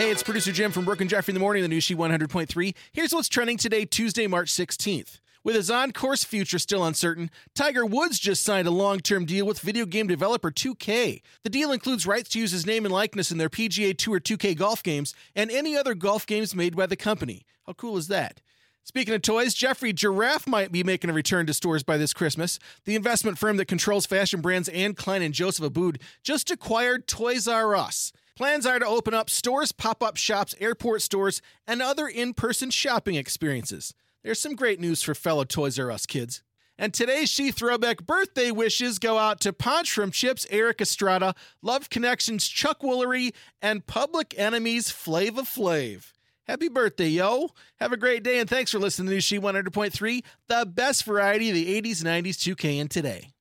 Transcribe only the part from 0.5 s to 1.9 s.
Jim from Brooke and Jeffrey in the morning, the new